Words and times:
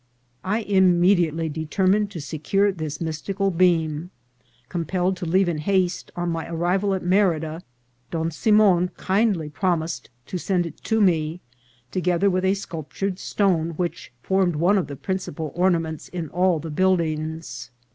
I 0.43 0.61
immediately 0.61 1.47
determined 1.47 2.09
to 2.09 2.19
secure 2.21 2.71
this 2.71 2.99
mystical 2.99 3.51
beam. 3.51 4.09
Compelled 4.67 5.15
to 5.17 5.27
leave 5.27 5.47
in 5.47 5.59
haste, 5.59 6.11
on 6.15 6.31
my 6.31 6.49
arrival 6.49 6.95
at 6.95 7.03
Merida 7.05 7.61
Don 8.09 8.31
Simon 8.31 8.87
kindly 8.97 9.47
promised 9.47 10.09
to 10.25 10.39
send 10.39 10.65
it 10.65 10.77
to 10.85 11.01
me, 11.01 11.39
together 11.91 12.31
with 12.31 12.45
a 12.45 12.55
sculptured 12.55 13.19
stone 13.19 13.73
which 13.77 14.11
formed 14.23 14.55
one 14.55 14.79
of 14.79 14.87
the 14.87 14.95
principal 14.95 15.51
ornaments 15.53 16.07
in 16.07 16.29
all 16.29 16.57
the 16.57 16.71
build 16.71 16.99
ings. 17.01 17.69